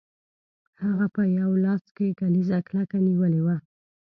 [0.83, 3.57] هغه په یو لاس کې کلیزه کلکه نیولې وه